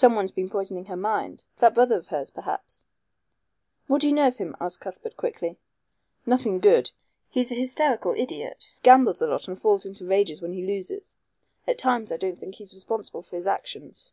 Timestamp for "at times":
11.66-12.12